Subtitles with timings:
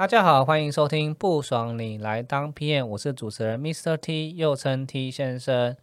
[0.00, 3.98] 大家好，欢迎收听不爽你来当 PM，我是主持人 Mr.
[3.98, 5.76] T，又称 T 先生。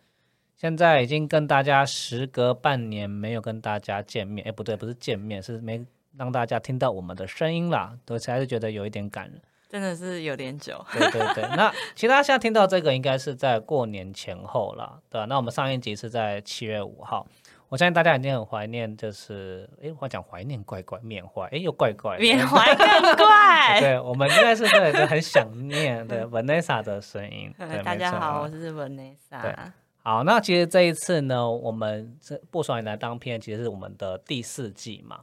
[0.55, 5.85] 现在已经跟大家时隔半年没有跟大家见面，哎，不对，不是见面，是没
[6.17, 7.95] 让大家听到我们的声音啦。
[8.07, 10.83] 对，还是觉得有一点感人，真的是有点久。
[10.91, 17.27] 对对对， 那其实大家现在听到这个应该是在过年前后了，对那我们上一集是在七月五号。
[17.69, 23.79] 我相信大家已经很怀念，就是哎，我讲怀念怪怪，缅怀哎又怪怪，缅怀更怪。
[23.81, 27.53] 对，我们应该是对对很想念对 Vanessa 的声音。
[27.83, 29.41] 大家好，我是 Vanessa。
[29.41, 29.53] 对，
[30.01, 35.19] 好，那其实这一次呢，我们这不爽来当片，其实是我们的第四季嘛。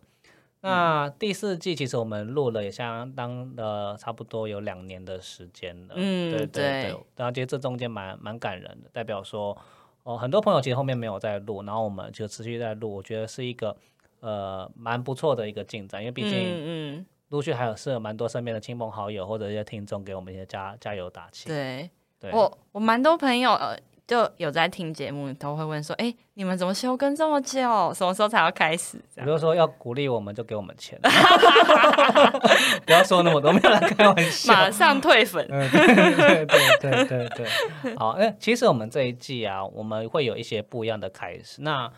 [0.60, 5.94] 那第四季其实我们录了也相当的差不多有两年的时间了。
[5.96, 6.96] 嗯，对对对。
[7.16, 9.56] 然后其实这中间蛮蛮感人的，代表说。
[10.04, 13.76] 哦，很多朋友其实后面没有在录，然后我们就持续在录，我觉得是一个
[14.20, 21.48] 呃蛮不错的一个进展，因为毕竟陆续还有是蛮多身边的亲朋好友或者一些听众给我们一些加加油打气。
[21.48, 21.90] 对，
[22.32, 23.76] 我我蛮多朋友呃。
[24.06, 27.58] 就有在听节目，都会问说：“哎，你们怎么休更这么久？
[27.94, 31.00] 什么时候才要开始？”比如说要鼓励我们，就给我们钱。
[32.84, 34.52] 不要说那么多，没有人开玩笑。
[34.52, 35.46] 马上退粉。
[35.48, 37.96] 对对对对对对。
[37.96, 41.62] 好，哎，其实我们这一季啊，我们会有一些不一样的开始。
[41.62, 41.90] 那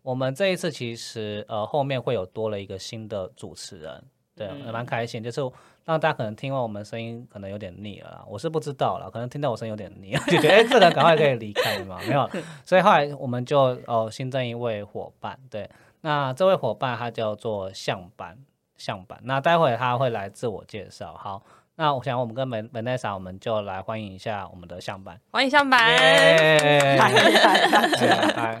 [0.00, 4.02] 我们这一次其实呃，后面会有多了一个新的主持人，
[4.34, 5.40] 对，也蛮开心，就是。
[5.90, 9.10] 那大家可能听完我们声音，可能有点腻了啦，我是不知道了。
[9.10, 12.30] 可能听到我声音有点腻， 就觉得哎，这人赶快可以离开嘛，没有。
[12.64, 15.68] 所以后来我们就哦新增一位伙伴，对，
[16.02, 18.38] 那这位伙伴他叫做向板，
[18.76, 19.18] 向板。
[19.24, 21.12] 那待会他会来自我介绍。
[21.14, 21.42] 好，
[21.74, 25.80] 那我想我们跟门门奈莎我们就来欢迎一下我们的向板，欢迎向班。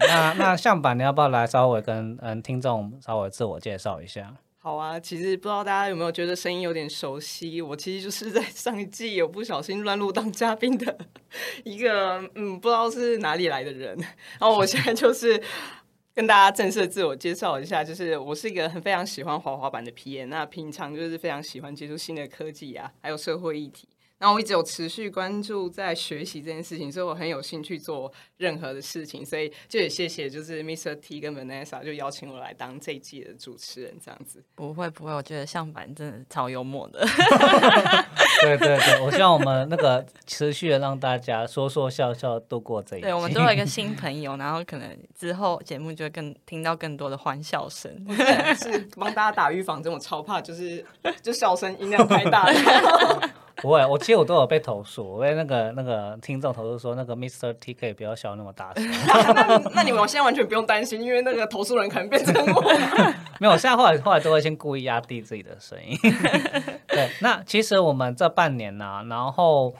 [0.08, 4.34] 那那向板，你要不要来稍微跟嗯听众稍微自我介绍一下？
[4.62, 7.62] 好啊，其实不知道大家有没有觉得声音有点熟悉？
[7.62, 10.98] 我其实就是在上一季有不小心乱入当嘉宾的
[11.64, 13.96] 一个，嗯，不知道是哪里来的人。
[14.38, 15.42] 然后我现在就是
[16.14, 23.88] 跟大家正式自我介绍一下，就是我是一个很非常喜欢滑滑板的 P N，那平常就是非常喜欢接触新的科技啊，还有社会议题。
[24.20, 30.94] 那我一直有持续关注在学习这件事情，所以我很有兴趣做任何的事情，所以就也谢谢就是 Mr.
[31.00, 34.44] T 跟 Vanessa 就邀请我来当这一季的主持人这样子。
[34.54, 37.00] 不会不会，我觉得相反真的超幽默的。
[38.42, 43.00] 对对对，我希望我们那个持续的让大家说说笑笑度过这一。
[43.00, 47.90] 对，我们都有一个新朋友，然后可能之后节目就会更听到更多的欢笑声。
[48.56, 50.84] 是帮大家打预防针，我超怕就是
[51.22, 52.46] 就笑声音量太大。
[53.60, 57.52] 不会，我其实我都有被投诉，我被那个那个听众投诉说，那个 Mr.
[57.60, 58.84] T K 不要笑那么大声。
[59.74, 62.62] 那你们现在完全不用担心，因为那个投诉人可能变成我。
[63.38, 65.96] 没有，现在后来后来都会先故意压低自己的声音。
[66.88, 69.74] 对，那其实我们这半年呢，然后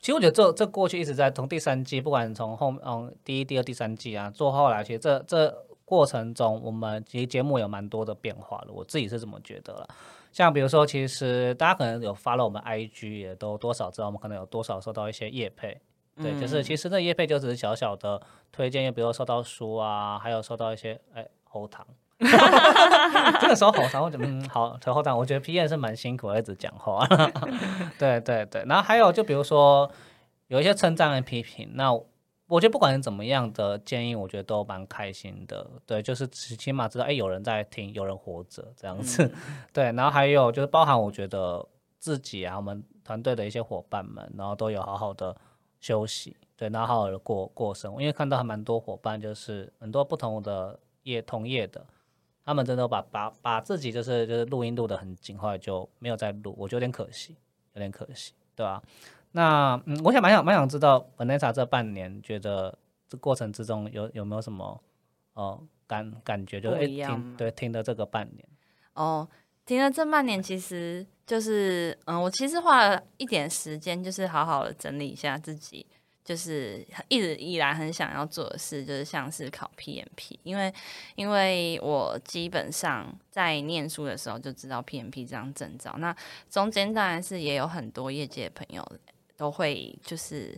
[0.00, 5.54] 其实我觉得这这过去一直在从第三季，不管从后嗯第一、第二、第三季啊，做后来，其实这这
[5.84, 9.88] 过程中，我们其实节目有蛮多的变化了，我自己是这么觉得了。
[10.32, 15.80] 像比如说，其实大家可能有发了我们 IG，也都多少知道我们可能有多少收到一些业配，
[16.16, 18.20] 对，就是其实那业配就只是小小的
[18.50, 21.86] 推荐，又比如收到书啊，还有收到一些哎喉糖，
[22.18, 27.06] 这个时候喉糖，我觉得嗯好，扯喉糖，我觉得 P N 是蛮辛苦，一直讲话，
[27.98, 29.90] 对对对，然后还有就比如说
[30.48, 31.92] 有一些称赞和批评，那。
[32.52, 35.66] 我觉得不管是怎么样的建议，我觉得都蛮开心的。
[35.86, 39.32] 对，就是起码知道，哎，有人在听，有人活着这样子。
[39.72, 41.66] 对，然后还有就是包含我觉得
[41.98, 45.34] 自己啊，我们团队的一些伙伴们，然后都有好好的
[45.80, 47.98] 休息，对，然后好好的过过生活。
[48.02, 51.82] 因为看到还蛮多伙伴，就是很多不同的业同业的，
[52.44, 57.34] 他们真的把把把自己就是就是录音录的很紧，后来就没有再录，我觉得有点可惜，
[57.72, 58.82] 有点可惜，对吧？
[59.32, 64.80] 那嗯，我想蛮想蛮想知道，Vanessa 这半年觉得这过程之中有有没有什么
[65.34, 68.46] 呃感感觉，就是哎听对听的这个半年。
[68.94, 69.26] 哦，
[69.64, 75.86] 听了这半年，其实就是嗯，我其实花了一点时间，就是好好的整理一下自己，
[76.22, 80.70] 就是一直以来很想要做的事，就是像是考 PMP，因为
[81.14, 86.14] 因为我基本上在念书的时候就知道 PMP 这张证照，那
[86.50, 88.86] 中间当然是也有很多业界朋友
[89.42, 90.56] 都会就是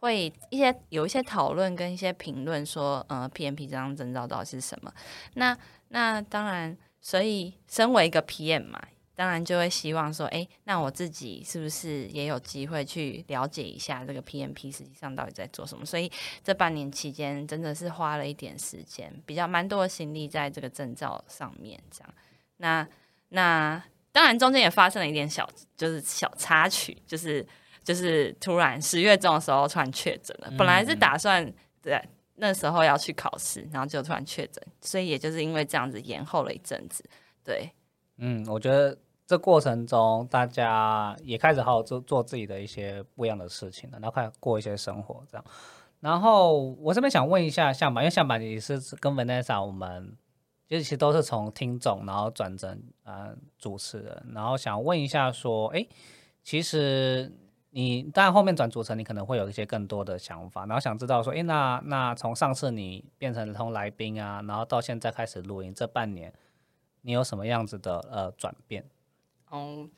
[0.00, 4.92] 会一些有一些讨论跟一些评论说，呃，PMP 这张证照到底是什么？
[5.34, 5.56] 那
[5.88, 6.76] 那当然。
[7.06, 8.82] 所以，身为一个 PM 嘛，
[9.14, 15.84] 当然就会希望说，哎，那我自己是不是也有机会去了解一下这个 PMP 实际上到底在做什么？
[15.84, 16.10] 所以
[16.42, 21.78] 这半年期间，真的是花了一点时间，比较蛮多的心力在这个证照上面。
[21.90, 22.14] 这样，
[22.56, 22.88] 那
[23.28, 25.46] 那当然中间也发生了一点小，
[25.76, 27.46] 就是小插曲，就是
[27.84, 32.02] 就是突然十月中的时候突然确诊了，本来是打算对。
[32.36, 37.04] 那时候要去考试，然后就突然确诊，所以也就是因为这样子延后了一阵子。
[37.44, 37.70] 对，
[38.16, 45.44] 嗯，我觉得这过程中大家也开始好好做做自己的一些不一样的事情了，然后开始过一些生活这样。
[46.00, 50.16] 然后我这边想问一下向板，因为向板也是跟 Vanessa 我们
[50.68, 55.86] 其实都是从听众然后转成呃主持人，然后想问一下说，哎，
[56.42, 57.32] 其实。
[57.76, 66.32] 你当然后面转组成，你可能会有一些更多的想法，然后想知道说，诶，那那从上次你变成从来宾啊，然后到现在开始录音这半年，
[67.02, 68.88] 你有什么样子的呃转变？
[69.50, 69.88] 哦，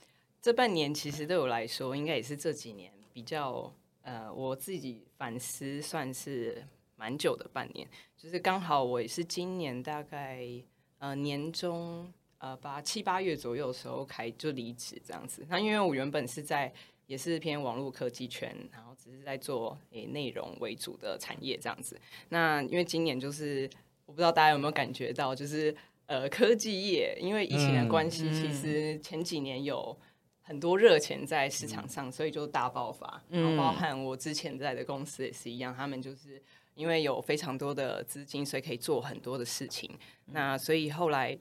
[0.40, 3.70] 这半年其实对我来说，应该也是这几年比较
[4.00, 7.86] 呃我自己反思算是蛮久的半年，
[8.16, 10.48] 就是刚好我也是今年大概
[10.96, 16.72] 呃年中呃八七八月左右的时候开就离职这样子，那因为我原本是在。
[17.06, 21.98] 也是偏网络科技圈，然后只是在做诶内容为主的产业这样子。
[22.30, 23.68] 那因为今年就是
[24.06, 25.74] 我不知道大家有没有感觉到，就是
[26.06, 29.96] 呃科技业因为疫情的关系，其实前几年有
[30.42, 33.22] 很多热钱在市场上，所以就大爆发。
[33.28, 36.42] 然后包含我之前在的公司也是一样，他们就是
[36.74, 39.90] 因为有非常多的资金，所以可以做很多的事情。
[40.26, 41.38] 那所以后来。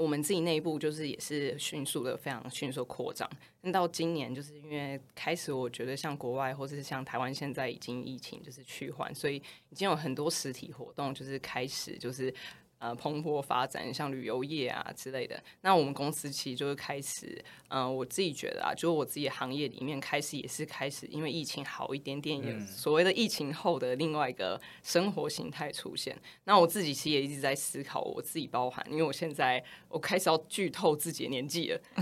[0.00, 3.28] 我们自己内部就是也是迅速的非常迅速扩张，
[3.60, 9.36] 那到今年就是因为开始，我觉得像国外或者是像台湾现在已经疫情就是趋缓，所以
[9.68, 12.32] 已经有很多实体活动就是开始就是。
[12.80, 15.38] 呃，蓬勃发展，像旅游业啊之类的。
[15.60, 26.16] 那我们公司其实就是开始，嗯，我自己觉得啊，就是我自己行业里面开始也是开始，因为疫情好一点点，也所谓的疫情后的另外一个生活形态出现。
[26.44, 31.80] 那我自己其实也一直在思考，我自己包含，因为我现在我开始要剧透自己的年纪了。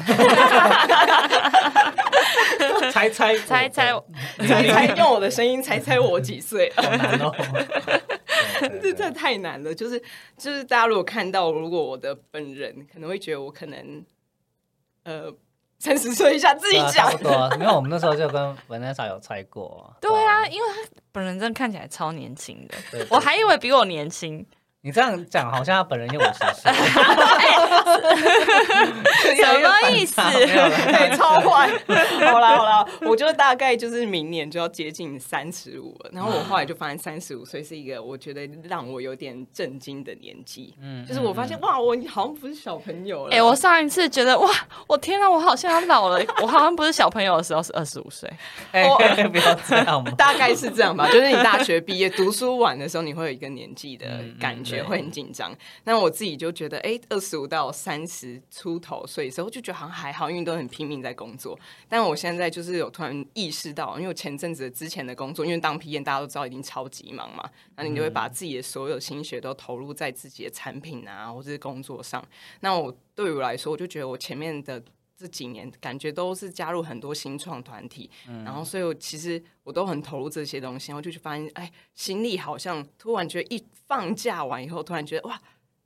[2.92, 3.92] 猜猜猜猜
[4.38, 6.72] 猜猜，用我的声音猜猜我几岁？
[8.82, 10.02] 这这太难了，就是
[10.36, 14.04] 就是大家如果看到，如果我的本人可能会觉得我可能
[15.04, 15.32] 呃
[15.78, 17.12] 三十岁以下自己讲，
[17.58, 24.44] 因为我们那时候就跟文娜莎有猜过，对啊，因为他本人真的看起来超年轻的，我还以为比我年轻。
[24.82, 26.70] 你这样讲，好像他本人就五十岁，
[29.34, 30.20] 什么意思？
[30.32, 31.68] 对，超坏。
[32.30, 40.72] 好啦好啦，我就大概就是明年就要接近三十五了，然后我后来就发现三十五岁是一个我觉得让我有点震惊的年纪。
[40.80, 43.34] 嗯，就是我发现哇，我好像不是小朋友了。
[43.34, 44.48] 哎，我上一次觉得哇，
[44.86, 46.22] 我天啊，我好像要老了。
[46.40, 48.30] 我好像不是小朋友的时候是二十五岁。
[48.70, 48.84] 哎，
[49.28, 50.12] 不要这样嘛。
[50.12, 54.06] 大概是这样吧，就是你大学毕业读书晚的时候，你会有一个年纪的
[54.40, 54.67] 感觉。
[54.74, 61.58] 也会很紧张，那我自己就觉得，哎，二十五到三十出头岁的时候，就觉得好像还好，因为都很拼命在工作。
[61.88, 72.24] 但我现在就是有突然意识到，因为我前阵子之前的工作，因为当 P N 大家都知道已经超级忙嘛，那你就会把自己的所有心血都投入在自己的产品啊，或者是工作上。
[72.60, 74.82] 那我对于我来说，我就觉得我前面的。
[75.18, 78.08] 这几年感觉都是加入很多新创团体，
[78.44, 85.42] 然后所以我其实我都很投入这些东西，然后就去发现，哎，心力好像突然觉得一放假完以后，突然觉得哇，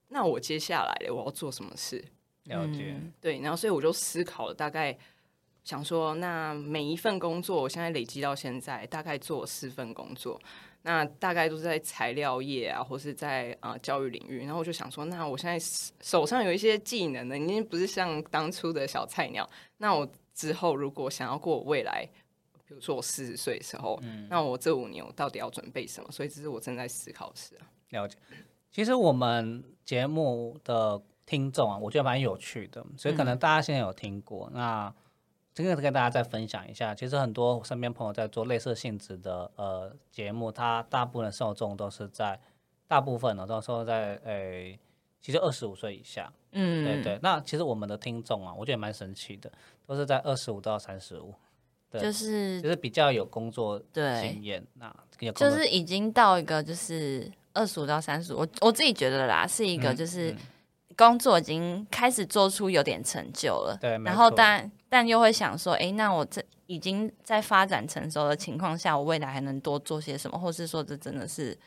[0.09, 2.05] 那我接下来我要做什么事？
[2.45, 4.99] 了解，对，然后所以我就思考了，大概
[5.65, 10.39] 想说，那每一份工作，我现在累积到现在，大概做四份工作。
[10.83, 14.45] 那大概都是在材料业啊，或是在啊教育领域。
[14.45, 15.59] 然后我就想说，那我现在
[16.01, 19.49] 手上有一些技能呢，已经不是像当初的小菜鸟。
[19.79, 22.05] 那我之后如果想要过未来，
[22.67, 26.11] 比如说我四十岁的时候，嗯那我这五年我到底要准备什么？
[26.11, 27.67] 所以这是我正在思考的事啊。
[27.91, 28.17] 了解。
[28.73, 34.93] 其实我们节目的听众啊，我觉得蛮有趣的，所以可能大家现在有听过那。
[35.55, 42.41] 这个跟大家再分享一下，其实很多身边朋友在做类似性质的呃节目，他大部分受众都是在
[42.89, 44.79] 大部分呢都是在诶
[45.21, 47.19] 其实二十五岁以下，嗯，对对。
[47.23, 49.51] 那其实我们的听众啊，我觉得也蛮神奇的，
[49.87, 51.35] 都是在二十五到三十五，
[51.91, 60.39] 对就是就是比较有工作对，经验，那有就是已经到一个就是二十五到三十，我我自己觉得啦，是一个嗯就是嗯。
[60.95, 64.37] 工作已经开始做出有点成就了，对，然后错。
[64.37, 71.59] 但但又会想说，诶，那我这已经在发展成熟的情况下，我未来还能多做些什么，或是说这真的是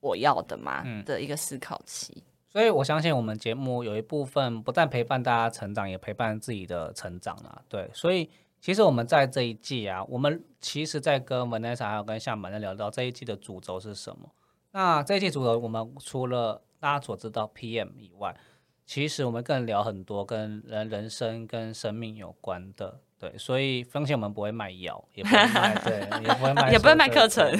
[0.00, 0.82] 我要的吗？
[0.84, 2.24] 嗯的一个思考期。
[2.48, 7.62] 所以我相信我们节目有一部分不但陪伴大家成长，也陪伴自己的成长啊。
[7.68, 8.28] 对，所以
[8.60, 14.28] 其实我们在这一季啊，我们其实在跟 Vanessa 还有跟厦门在聊到这一季的主轴是什么。
[14.72, 18.36] 那这一季主轴，我们除了大家所知道 PM 以外，
[18.86, 23.00] 其实我们更聊很多跟人人生跟生命有关的。
[23.18, 27.56] 对，所以风险我们不会卖药，也不会卖， 对，也不会卖，也不会卖课 程也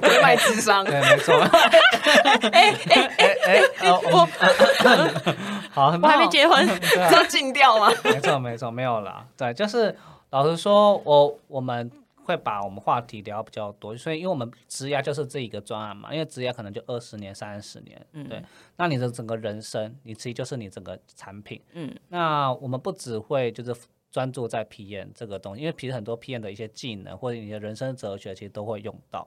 [0.00, 1.34] 不会卖智商，对，没错。
[2.52, 4.28] 哎哎哎，哎我
[5.72, 7.90] 好，我还没结婚，对啊这样禁掉吗？
[8.04, 9.26] 没错没错，没有啦。
[9.36, 9.92] 对，就是
[10.30, 11.90] 老实说，我我们
[12.26, 18.42] 会把我们话题聊比较多，所以因为我们职涯就是这一个专案嘛，因为职涯可能就二十年、三十年，嗯对。
[18.76, 21.62] 那你的整个人生，你其实就是你整个产品。
[21.74, 23.72] 嗯那我们不只会就是
[24.10, 29.26] 专注在 PM 这个东西，因为其实很多 PM 的一些技能或者你的人生哲学，其实都会用到。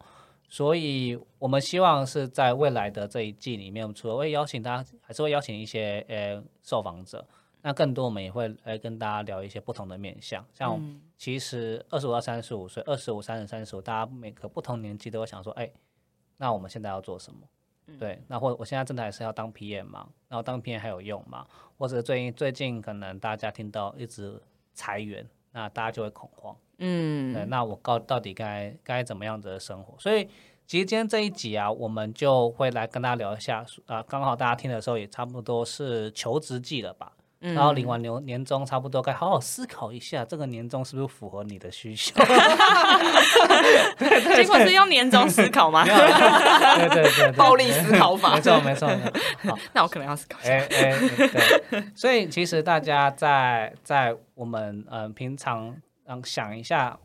[0.50, 7.26] 所以我们希望是在未来的这一季里面，我们除了会邀请大家，还是会邀请一些呃受访者。
[7.62, 15.70] 那更多我们也会来跟大家聊一些不同的面向，像嗯其实二十五到三十五岁，二十五、三十、三十五，大家每个不同年纪都会想说，哎、
[16.38, 17.40] 那我们现在要做什么？
[17.98, 20.08] 对，那或我现在真的还是要当 PM 嘛？
[20.28, 21.46] 然后当 PM 还有用吗？
[21.78, 24.40] 或者最近最近可能大家听到一直
[24.74, 26.56] 裁员，那大家就会恐慌。
[26.78, 29.98] 嗯对，嗯，那我告到底该该怎么样子的生活？
[30.00, 30.30] 所以
[30.68, 37.12] 其实今天这一集啊，我们就会来跟大家聊一下啊，刚好大家听的时候也差不多是求职季了吧？
[37.42, 42.14] 嗯然后领完年年终，差不多该好好思考一下，这个年终是不是符合你的需求？
[44.36, 45.84] 结果是用年终思考吗？
[45.86, 48.90] 对对对对，暴力思考法没错没错。
[49.74, 50.50] 那我可能要思考一下。
[50.52, 50.96] 哎哎，
[51.72, 56.98] 对，所以其实大家在在我们嗯、呃平常嗯想一下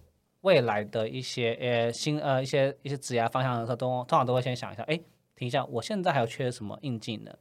[0.42, 4.98] 未来的一些呃新呃一些一些职业方向的时候，都通常都会先想一下，哎，
[5.36, 7.34] 停一下，我现在还有缺什么硬技能，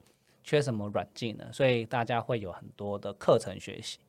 [0.43, 3.99] 缺什么软技能，所以大家会有很多的课程学习。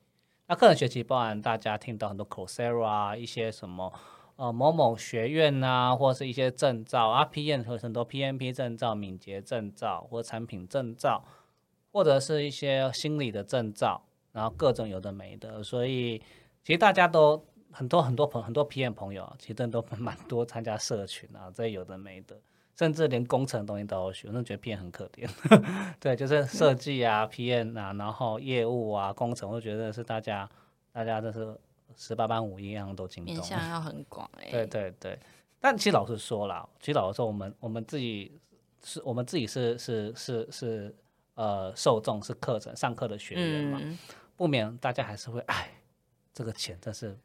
[0.46, 3.92] 那课程学习包含大家听到很多 Coursera 啊，一些什么
[4.36, 11.24] 呃某某学院呐、或是一些证照啊，PM 和很多 PMP 证照、敏捷证照或产品证照，
[11.92, 16.18] 或者是一些心理的证照，然后各种有的没的，所以
[16.62, 22.38] 其实大家都很多很多朋很多 PM 朋友，其实都蛮多参加社群啊，这有的没的，
[22.76, 25.28] 甚至连工程的东西都要学，我真的觉得 PM 很可怜。
[26.00, 30.48] 对，就是设计啊、 PM 啊，然后业务啊、工程，我觉得是大家
[30.92, 31.56] 大家都是
[31.96, 33.34] 十八般武艺一样都精通。
[33.34, 35.18] 面向要很广哎、对对对，
[35.60, 38.38] 但其实老实说啦，其实老实说，我们我们自己
[38.82, 40.94] 是我们自己是是是是
[41.34, 43.96] 呃受众是课程上课的学员嘛，嗯，
[44.36, 45.70] 不免大家还是会哎，
[46.32, 47.16] 这个钱真是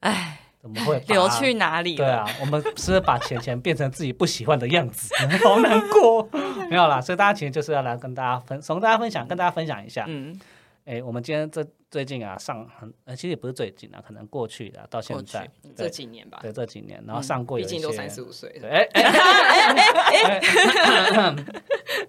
[0.00, 2.04] 哎，怎么会 流去哪里了？
[2.04, 6.28] 对啊，我们是把钱钱变成自己不喜欢的样子， 好难过。
[6.68, 10.04] 没有啦，所以大家其实就是要来跟大家分，从大家分享，跟大家分享一下。
[10.08, 10.38] 嗯，
[10.84, 18.76] 哎、我们今天这最近啊上很，呃，其实也不是最近啊，可能过去的到现在，这对几年吧，对这几年，然后上过一些，毕竟都三十五岁对，了。
[18.76, 19.02] 哎哎
[20.22, 21.34] 哎哎，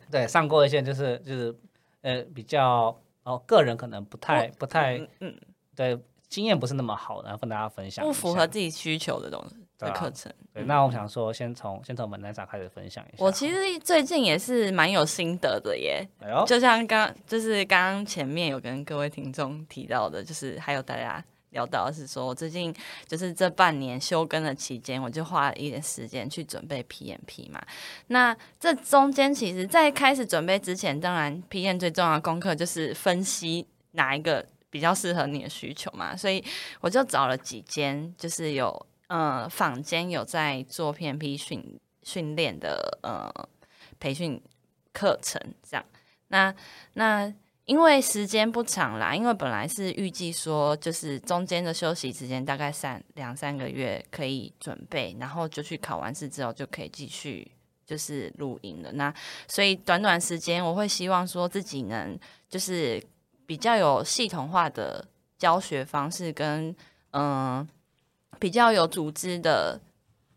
[0.09, 1.55] 对，上过一些就是就是
[2.01, 5.35] 呃比较哦，个人可能不太不太嗯嗯，
[5.75, 5.97] 对
[6.29, 10.31] 经验不是那么好，然后跟大家分享不，符合自己需求的东西的课程。
[10.53, 13.23] 对，那我想说，先从先从门南莎开始分享一下。
[13.23, 22.75] 我其实最近也是蛮有心得的耶，哎，就像刚就是刚刚前面有跟各位听众提到的，就是还有大家聊到是说，我最近
[23.07, 27.61] 就是这半年休更的期间，我就花了一点时间去准备 PMP 嘛。
[28.07, 34.45] 那这中间其实，在开始准备之前，当然 PM 最重要的功课就是分析哪一个
[34.77, 36.43] 比较适合你的需求嘛，所以
[36.81, 43.27] 我就找了几间，就是有呃坊间有在做 PMP 训训练的呃
[43.99, 44.39] 培训
[44.93, 45.83] 课程这样。
[46.27, 46.53] 那
[46.93, 47.33] 那
[47.65, 57.51] 因为时间不长啦，因为本来是预计说就是中间的休息时间大概三两三个月可以准备，然后就去考完试之后就可以继续
[57.83, 58.91] 就是录音了。
[58.91, 59.11] 那
[59.47, 62.15] 所以短短时间，我会希望说自己能
[62.47, 63.03] 就是
[63.47, 65.03] 比较有系统化的
[65.39, 66.75] 教学方式跟
[67.11, 67.67] 嗯、
[68.37, 69.81] 比较有组织的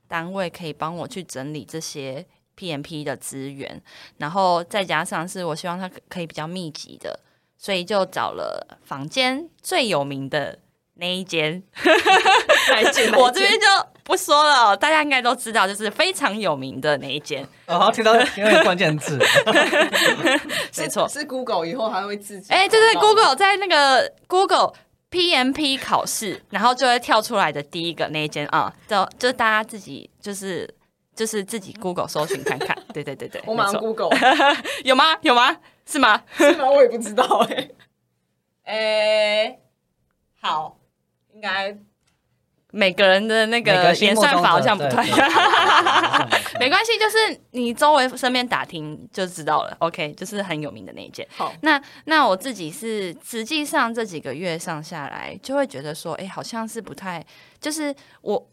[0.08, 2.24] 单位可以帮我去整理这些
[2.56, 3.82] PMP 的资源，
[4.16, 7.20] 然后再加上是我希望它可可以比较密集的，
[7.58, 10.58] 所以就找了房间最有名的
[10.94, 11.62] 那一间，
[12.70, 13.12] 哪一间？
[13.20, 13.66] 我这边就
[14.10, 19.16] 不说了，大家应该都知道，就是非常有名的那一间，哦，好，听到听到关键字，
[20.78, 21.08] 没错。
[21.08, 24.72] 是 Google 以后还会自己哎，对对找到，Google 在那个 Google
[25.10, 30.68] PMP 考试，然后就会跳出来的第一个那一间啊，就就大家自己就是
[31.14, 34.10] 就是自己 Google 搜寻看看， 对对对对，我马上 Google，
[34.84, 35.16] 有吗？
[35.22, 35.56] 有吗？
[35.86, 36.20] 是吗？
[36.36, 36.68] 是吗？
[36.68, 37.68] 我也不知道哎。
[38.64, 39.58] 诶、
[40.40, 40.76] 好，
[41.34, 41.76] 应该
[42.72, 45.02] 每个人的那个个演算法好像不太
[46.60, 49.76] 没关系，就是你周围身边打听就知道了。
[49.80, 51.26] OK，就是很有名的那一件。
[51.36, 57.24] 好，那那我自己是实际上这几个月上下来，就会觉得说，哎、好像是不太，
[57.60, 58.50] 就是我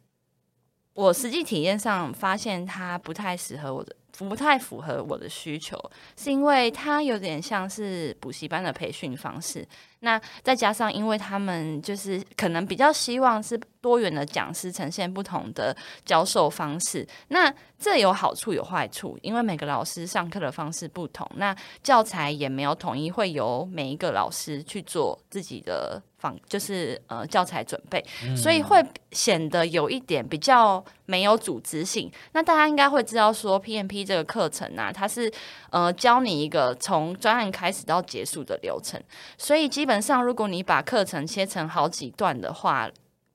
[0.94, 5.78] 我实际体验上发现它不太适合我的，不太符合我的需求，
[6.16, 9.68] 是因为它有点像是补习班的培训方式。
[10.00, 15.76] 那再加上，因为他们就是可能比较希望是多元的讲师呈现不同的
[16.06, 28.04] 教授方式，那这有好处有坏处，因为每个老师上课的方式不同，那教材也没有统一，会由每一个老师去做自己的仿，就是呃教材准备，
[28.36, 32.12] 所以会显得有一点比较没有组织性。
[32.34, 35.32] 那大家应该会知道说，PMP 这个课程啊，它是
[35.70, 39.02] 呃教你一个从专案开始到结束的流程，
[39.38, 42.88] 所以基本上如果你把课程切成好几段的话，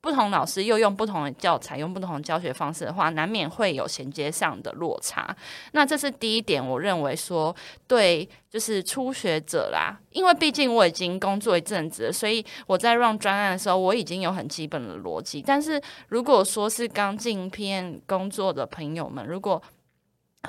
[0.03, 5.35] 不同老师又用不同的教材，用不同的教学方式的话，难免会有衔接上的落差。
[5.73, 7.55] 那这是第一点，我认为说
[7.87, 15.41] 对，就是初学者啦，因为毕竟我已经工作一阵子了，所以我在 run 专案的时候，我已经有很基本的逻辑。
[15.41, 19.63] 但是如果说是刚进片工作的朋友们，如果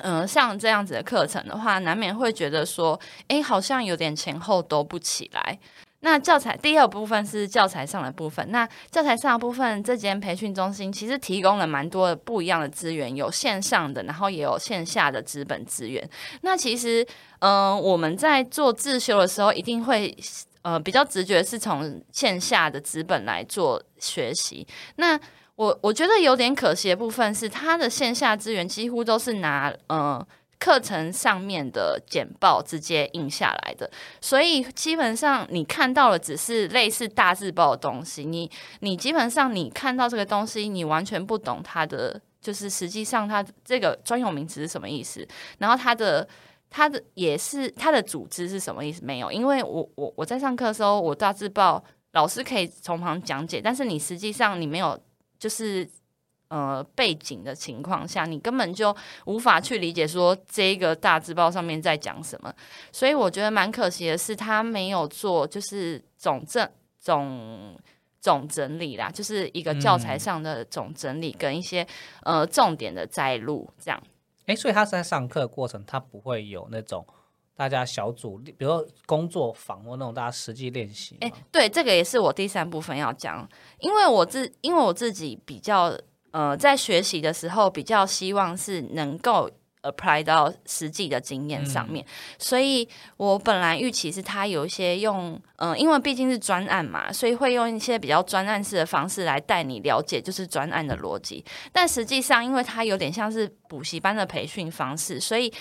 [0.01, 5.59] 嗯、像这样子的课程的话，难免会觉得说，诶，好像有点前后都不起来。
[6.05, 8.45] 那教材第二部分是教材上的部分。
[8.51, 16.07] 那教材上的部分，这间培训中心其实提供了蛮多的不一样的资源，有线上的，然后也有线下的资本资源。
[16.41, 17.05] 那其实，
[17.39, 20.13] 嗯、我们在做自修的时候，一定会
[20.61, 24.67] 呃比较直觉是从线下的资本来做学习。
[24.97, 25.17] 那
[25.55, 30.27] 我我觉得有点可惜的部分是，它的线下资源几乎都是拿呃
[30.63, 33.89] 课程上面的简报直接印下来的，
[34.21, 38.49] 所以基本上你看到的只是类似大字报的东西，你
[38.79, 46.25] 你基本上你看到这个东西，你完全不懂它的就是实际上它这个专有名词是什么意思，然后它的。
[46.75, 49.05] 它的也是它的组织是什么意思？
[49.05, 54.99] 没有，因为我我我在上课的时候，我大字报老师可以从旁讲解，但是你实际上你没有
[55.37, 55.87] 就是
[56.53, 62.53] 呃背景的情况下，你根本就无法去理解说这个大字报上面在讲什么。
[62.91, 67.75] 所以我觉得蛮可惜的是，他没有做就是总正总
[68.21, 71.85] 总整理啦，就是一个教材上的总整理跟一些、
[72.21, 73.99] 呃重点的摘录这样。
[74.45, 77.03] 哎，所以他是在上课的过程，他不会有那种
[77.55, 81.37] 大家小组，比如说工作坊或那种大家实际练习哎、吗？
[81.51, 85.97] 对，这个也是我第三部分要讲，因为我自因为我自己比较
[86.33, 89.49] 呃，在学习的时候比较希望是能够
[89.83, 92.05] apply 到实际的经验上面，
[92.39, 105.53] 所以我本来预期是他有一些用，嗯、因为毕竟是专案嘛，所以会用一些比较专案式的方式来带你了解就是专案的逻辑，但实际上因为它有点像是补习班的培训方式，所以。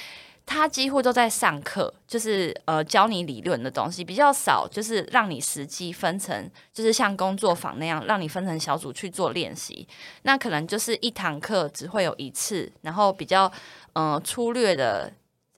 [0.45, 9.87] 他几乎都在上课，就是呃教你理论的东西，比较少就是让你实际分成，就是像工作坊那样，让你分成小组去做练习。
[10.23, 13.51] 那可能就是一堂课只会有一次，然后比较
[13.93, 15.13] 呃粗略的。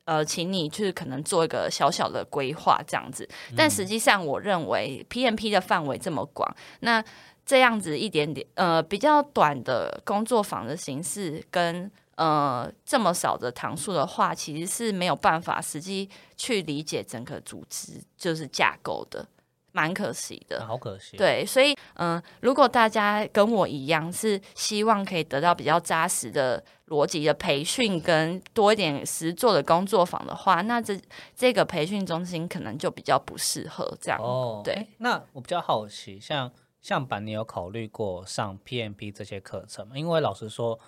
[0.07, 6.47] 呃，请你去可能做一个小小的规划这样子，但实际上我认为 PMP 的范围这么广，
[6.81, 7.03] 那
[7.47, 19.27] 这样子一点点呃比较短的工作坊的形式跟呃这么少的堂数的话，其实是没有办法实际去理解整个组织就是架构的，
[19.73, 20.61] 蛮可惜的。
[20.61, 31.01] 啊好可惜。，对，所以嗯、呃如果大家跟我一样是希望可以得到比较扎实的逻辑的培训，跟多一点实做的工作坊的话，那这
[31.35, 34.21] 这个培训中心可能就比较不适合这样。
[34.21, 39.97] 哦，对那我比较好奇，像像板，你有考虑过上 PMP 这些课程吗？
[39.97, 40.79] 因为老实说，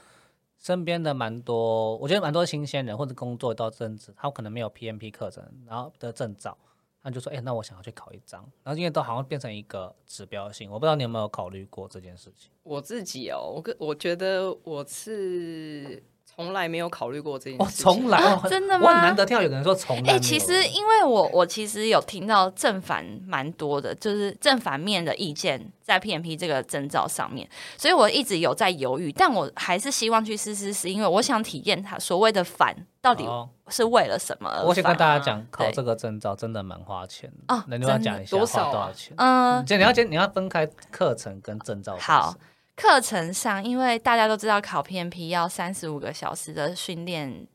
[0.67, 6.59] 身边的蛮多，我觉得蛮多新鲜人或者工作到政治，他可能没有 PMP 课程，然后的证照，
[7.01, 12.51] 他就说，哎、那我想要去考一张，然后因为都好像变成一个指标性，我不知道你有没有考虑过这件事情。
[12.65, 16.03] 我自己哦，我跟我觉得我是
[16.37, 17.66] 从来没有考虑过这事情。
[17.68, 20.18] 从来哦真的吗我很难得听到有人说从来哎、有。
[20.18, 34.94] 其实因为我我其实有听到正反蛮多的，就是正反面的意见在 PMP 这个征兆上面，所以我一直有在犹豫，但我还是希望去试试，是因为我想体验它所谓的反到底哦是为了什么而我先跟。
[34.96, 39.14] 大家讲，考对这个证照真的蛮花钱的哦那你要真的讲一下多少啊花多少钱？
[39.16, 41.96] 嗯、就你要先你要分开课程跟证照。
[41.99, 42.35] 好，
[42.77, 47.47] 课程上，因为大家都知道考 PMP 要三十五个小时的训练，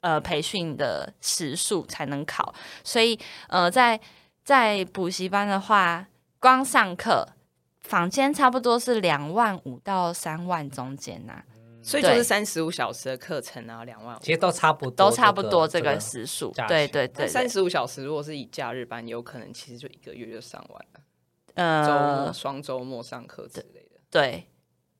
[0.00, 2.52] 呃，培训的时数才能考，
[2.82, 4.00] 所以呃，在
[4.42, 6.08] 在补习班的话，
[6.40, 7.28] 光上课，
[7.80, 11.44] 房间差不多是两万五到三万中间呐、
[11.82, 14.20] 所以就是三十五小时的课程啊，两万五。
[14.20, 16.52] 其实都差不多，都差不多这这个时数。
[16.68, 21.00] 对对对对，三十五小时如果是以假日班，有可能其实就一个月就上完了。
[21.54, 24.00] 周呃末、，双周末上课之类的。
[24.10, 24.48] 对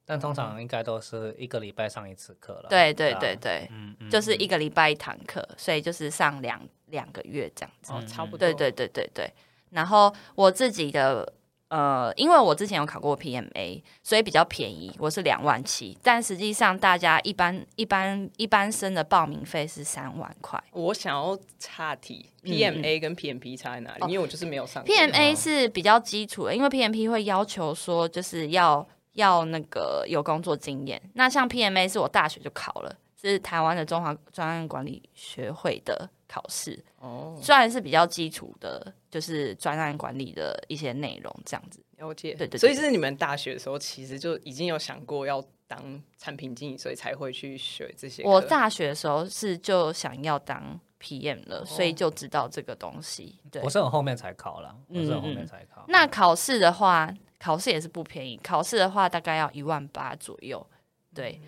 [0.06, 2.68] 但通常应该都是一个礼拜上一次课了。
[2.70, 7.92] 对对啊对对，嗯嗯就是一个礼拜一堂课，所以就是上两两个月这样子。
[7.92, 8.38] 哦，差不多。
[8.38, 9.30] 对对对对对。
[9.70, 11.30] 然后我自己的
[11.68, 15.98] 呃，因为我之前有考过 PMA，所以比较便宜，我是两万七。
[16.00, 20.62] 但实际上，大家一般一般一般生的报名费是三万块。
[20.70, 24.12] 我想要岔题嗯，PMA 跟 PMP 差在哪里？
[24.12, 31.00] 因为我就是没有上过 PMA 是比较基础的，因为 PMP 会要求说就是要要那个有工作经验。
[31.12, 41.82] 那像 PMA 是我大学就考了，是台湾的中华专案管理学会的考试，哦，虽然是比较基础的，就是专案管理的一些内容这样子。
[41.98, 42.34] 了解。
[42.34, 48.22] 对对對所以是你们大学的时候，其实就已经有想过要当产品经理，所以才会去学这些。
[48.22, 53.38] 我大学的时候是就想要当 PM 了，所以哦就知道这个东西。
[53.50, 55.84] 对我，是很后面才考了，我是很后面才考。
[55.88, 60.66] 那考试的话，考试也是不便宜，考试的话大概要一万八左右。
[61.14, 61.40] 对，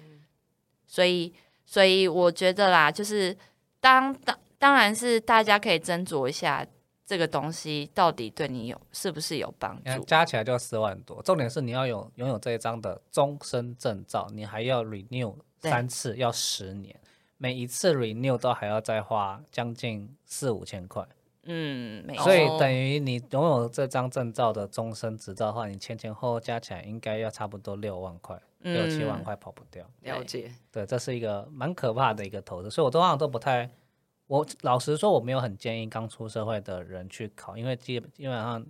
[0.87, 1.33] 所以
[1.65, 3.37] 所以我觉得啦，就是
[3.81, 6.67] 当当当然是大家可以斟酌一下
[7.05, 10.05] 这个东西到底对你有是不是有帮助。
[10.05, 16.99] 加起来就四万多，重点是你要有拥有这一张的终身证照，你还要 renew 三次，要十年，
[17.37, 21.07] 每一次 renew 都还要再花将近四五千块，
[21.45, 29.25] 嗯，没所以哦等于你拥有这张证照的终身执照的话，你前前后后加起来应该要差不多六万块，六七万嗯。
[29.25, 29.89] 块跑不掉。
[30.03, 30.53] 了解。
[30.71, 33.71] 对，这是一个蛮可怕的一个投资，所以我通常都不太，
[34.27, 38.61] 我老实说，我没有很建议刚出社会的人去考，因为基基本上，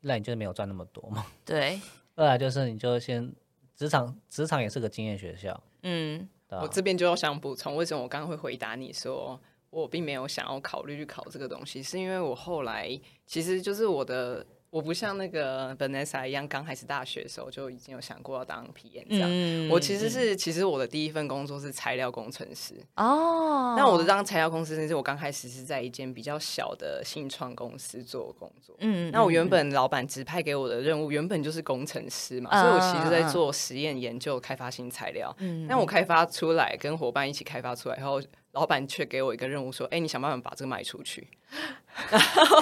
[0.00, 1.80] 一来你就是没有赚那么多嘛， 对，
[2.14, 3.30] 二来就是你就先
[3.74, 6.28] 职场，职场也是个经验学校，嗯。
[6.48, 9.38] 我这边就要想补充，为什么我刚刚会回答你说
[9.82, 19.28] 我并没有想要考虑去考这个东西，是因为我后来其实就是我的，我不像那个 Vanessa 一样，刚开始大学的时候就已经有想过要当 PM 这样。
[19.30, 22.74] 嗯我其实是，其实我的第一份工作是材料工程师。
[22.96, 28.74] 哦，那我的当材料工程师，是我刚开始是在一间比较小的新创公司做工作。
[28.78, 35.34] 嗯，那我原嗯本老板指派给我的任务，原本就是工程师嘛，嗯所以我其实在做实验研究，开发新材料。
[35.38, 38.22] 嗯但我开发出来，跟伙伴一起开发出来，然后
[38.56, 41.28] 老板却给我一个任务，说：“哎、你想办法把这个卖出去。”
[42.10, 42.58] 然后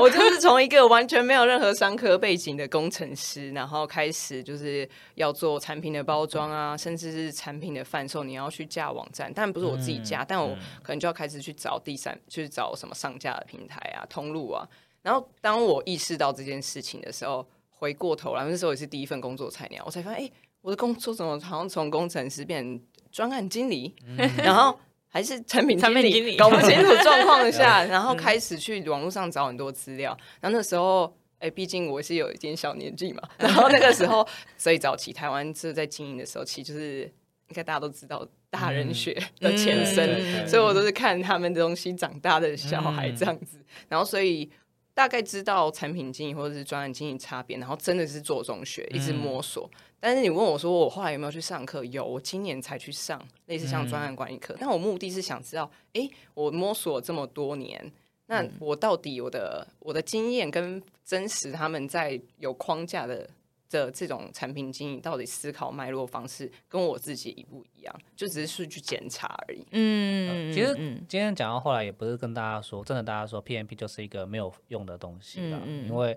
[0.00, 10.48] 我就是从一个完全没有任何商科背景的工程师，然后开始就是要做产品的包装啊，甚至是产品的贩售，你要去架网站，但不是我自己架，但我
[10.82, 14.68] 可能就要开始去找第三，去找什么上架的平台啊、通路啊。
[15.02, 20.30] 然后当我意识到这件事情的时候，回过头来，那时候也是第一份工作菜鸟，我才发现，哎、
[20.62, 22.80] 我的工作怎么好像从工程师变成
[23.12, 23.94] 专案经理，
[24.38, 24.78] 然后
[25.16, 26.36] 还是产品产品经经理。
[26.36, 30.14] 搞不清楚状况下， 然后开始去网络上找很多资料。
[30.42, 37.04] 然后那时候，哎、毕竟我是有一点小年纪嘛， 然后那个时候， 所以早期台湾是在经营的时候，其实就是
[37.48, 43.56] 应该大家都知道大人学的前身，所以我都是看他们的东西长大的小孩这样子，
[43.88, 44.50] 然后所以。
[44.96, 49.70] 大概知道产品经理或者是专案经营差别，然后真的是做中学，一直摸索。
[50.00, 51.84] 但是你问我说，我后来有没有去上课？
[51.84, 54.56] 有，我今年才去上类似像专案管理课。
[54.58, 57.92] 但我目的是想知道，诶，我摸索这么多年，
[58.24, 63.28] 那我到底我的我的经验跟真实他们在有框架的
[63.70, 68.00] 的这种产品经营，到底思考脉络方式跟我自己一不一样？
[68.14, 69.66] 就只是去去检查而已。
[69.72, 76.16] 嗯，其实嗯今天讲到后来，也不是跟大家说，真的大家说 PMP 就是一个没有用的东西啦，嗯嗯因为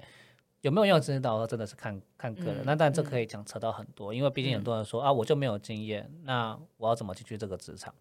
[0.61, 2.61] 有没有用知道，真的是看看个人。
[2.61, 7.93] 嗯那但这可以讲扯到很多，因为毕竟很多人说、啊，我就没有经验，那我要怎么进去这个职场？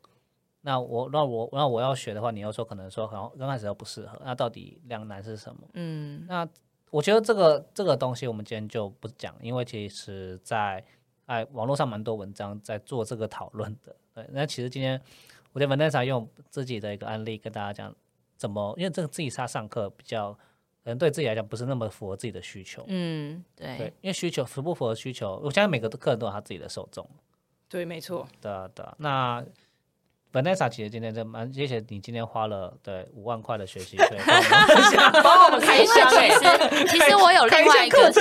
[0.62, 5.60] 那我那我那我要学的话，你又说可能说好像刚开始又不适合，那到底两难是什么？
[5.74, 6.46] 嗯那
[6.90, 10.84] 我觉得这个这个东西我们今天就不讲，因为其实在
[11.26, 15.00] 哎网络上蛮多文章在做这个讨论的，对，那其实今天
[15.52, 17.94] 我觉得 Vanessa 用自己的一个案例跟大家讲
[18.36, 22.84] 怎么，因为这个自己他上课比较，可能对自己来讲不是那么符合自己的需求。
[22.86, 27.08] 嗯，对对，，因为需求符不符合需求，我相信每个客人都有他自己的受众。
[27.68, 28.26] 对，没错。
[28.40, 28.94] 对啊，对啊。
[28.98, 29.44] 那
[30.30, 38.12] Vanessa 其实今天真蛮，谢谢你今天花了对五万块的学习费，帮我们帮我们开因箱其实其实我有另外一个，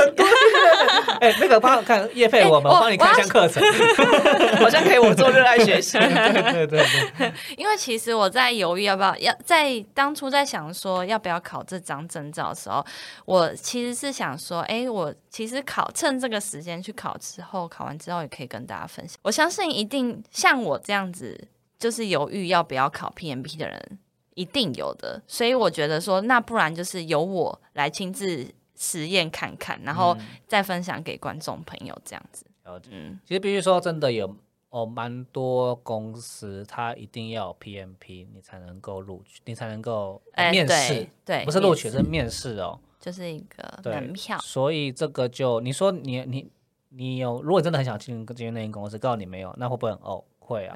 [1.19, 3.61] 哎、那个帮看叶费我们，帮你开箱课程。
[4.57, 5.97] 好像可以我做热爱学习。
[5.97, 6.07] 对
[6.53, 6.85] 对对
[7.17, 12.83] 对， 因为其实我在犹豫要不要要在当初在想说要不要考这张证照的时候，
[13.25, 19.17] 我其实是想说，哎，我其实考趁这个时间去考之后，考完之后也可以跟大家分享。
[19.23, 21.37] 我相信一定像我这样子，
[21.79, 23.99] 就是犹豫要不要考 PMP 的人，
[24.33, 25.21] 一定有的。
[25.27, 32.45] 所以我觉得说，那不然就是由我来亲自实验看看，然后再分享给观众朋友这样子。
[32.91, 34.35] 嗯，其实必须说，真的有
[34.69, 42.77] 哦，蛮多公司它一定要有 PMP，你才能够录取，你才能够、面试对，不是录取，面是面试哦。
[42.99, 44.37] 就是一个对门票。
[44.39, 46.51] 所以这个就你说你你
[46.89, 50.23] 你有，如果真的很想进进那间公司，告诉你没有，那会不会很哦？
[50.39, 50.75] 会啊。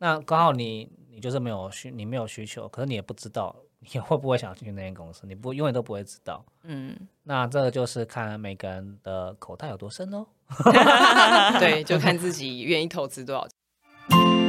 [0.00, 6.44] 对，那刚好你你就是没有需你没有需求，可是你也不知道你会不会想进去那间公司，你不永远都不会知道。
[6.64, 10.26] 嗯，那这个就是看每个人的口袋有多深哦。
[11.60, 14.39] 对，就看自己愿意投资多少钱。